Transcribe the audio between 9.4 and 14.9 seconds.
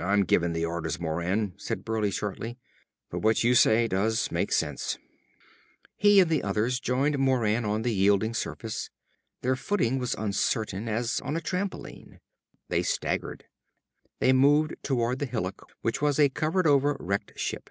Their footing was uncertain, as on a trampoline. They staggered. They moved